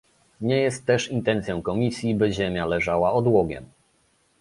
[0.41, 3.65] Nie jest też intencją Komisji, by ziemia leżała odłogiem